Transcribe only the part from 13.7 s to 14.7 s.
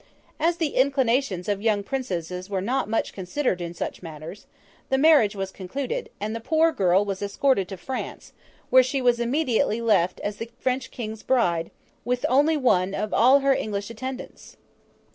attendants.